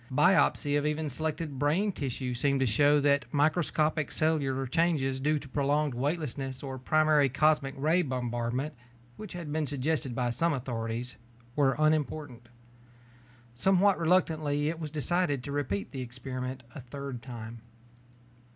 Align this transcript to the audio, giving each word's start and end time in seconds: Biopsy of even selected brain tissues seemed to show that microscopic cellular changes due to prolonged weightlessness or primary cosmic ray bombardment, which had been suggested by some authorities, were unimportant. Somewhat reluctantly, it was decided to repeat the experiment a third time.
Biopsy 0.11 0.75
of 0.79 0.85
even 0.87 1.09
selected 1.09 1.59
brain 1.59 1.91
tissues 1.91 2.39
seemed 2.39 2.59
to 2.61 2.65
show 2.65 2.99
that 3.01 3.31
microscopic 3.31 4.09
cellular 4.11 4.65
changes 4.65 5.19
due 5.19 5.37
to 5.37 5.47
prolonged 5.47 5.93
weightlessness 5.93 6.63
or 6.63 6.79
primary 6.79 7.29
cosmic 7.29 7.75
ray 7.77 8.01
bombardment, 8.01 8.73
which 9.17 9.33
had 9.33 9.51
been 9.53 9.67
suggested 9.67 10.15
by 10.15 10.31
some 10.31 10.53
authorities, 10.53 11.17
were 11.55 11.75
unimportant. 11.77 12.49
Somewhat 13.53 13.99
reluctantly, 13.99 14.69
it 14.69 14.79
was 14.79 14.89
decided 14.89 15.43
to 15.43 15.51
repeat 15.51 15.91
the 15.91 16.01
experiment 16.01 16.63
a 16.73 16.81
third 16.81 17.21
time. 17.21 17.61